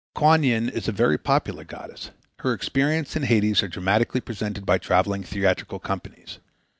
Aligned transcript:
Kuan 0.15 0.41
Yin 0.41 0.67
is 0.67 0.87
a 0.87 0.91
very 0.91 1.19
popular 1.19 1.63
goddess. 1.63 2.09
Her 2.39 2.53
experiences 2.53 3.15
in 3.17 3.21
Hades 3.21 3.61
are 3.61 3.67
dramatically 3.67 4.19
presented 4.19 4.65
by 4.65 4.79
traveling 4.79 5.21
theatrical 5.21 5.77
companies. 5.77 6.39